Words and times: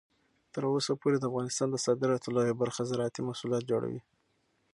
تر 0.53 0.63
اوسه 0.73 0.93
پورې 1.01 1.17
د 1.19 1.23
افغانستان 1.31 1.67
د 1.71 1.75
صادراتو 1.85 2.33
لویه 2.35 2.55
برخه 2.61 2.81
زراعتي 2.91 3.21
محصولات 3.27 3.63
جوړوي. 3.71 4.01